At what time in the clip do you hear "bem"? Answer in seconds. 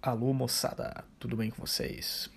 1.36-1.50